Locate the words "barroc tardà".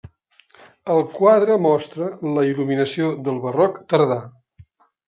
3.47-4.21